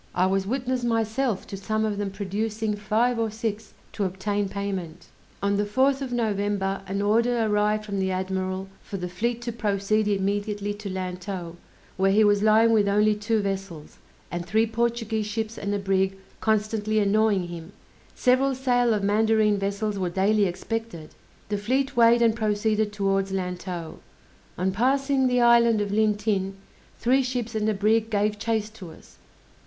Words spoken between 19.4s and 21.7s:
vessels were daily expected. The